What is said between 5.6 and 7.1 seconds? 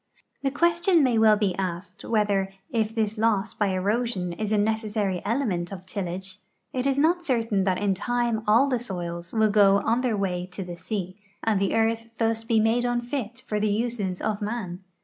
of tillage, it is